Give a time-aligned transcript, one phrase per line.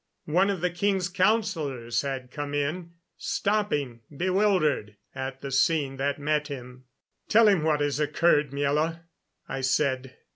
[0.25, 6.47] One of the king's councilors had come in, stopping, bewildered, at the scene that met
[6.47, 6.85] him.
[7.29, 9.01] "Tell him what has occurred, Miela,"
[9.47, 10.15] I said.